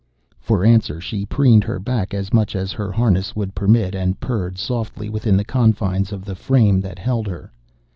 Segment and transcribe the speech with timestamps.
[0.39, 4.57] For answer, she preened her back as much as her harness would permit and purred
[4.57, 7.51] softly within the confines of the frame that held her.